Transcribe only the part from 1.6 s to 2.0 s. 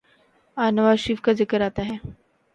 آتا ہے۔